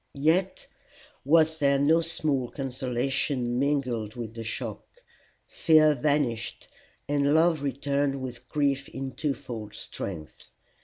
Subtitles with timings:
[0.17, 0.65] Yet
[1.23, 4.83] was there no small consolation mingled with the shock.
[5.45, 6.67] Fear vanished,
[7.07, 10.49] and love returned with grief in twofold strength.